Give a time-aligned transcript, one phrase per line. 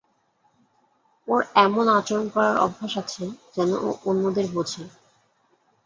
[1.27, 3.23] ওর এমন আচরণ করার অভ্যাস আছে
[3.55, 4.83] যেন ও অন্যদের বোঝে।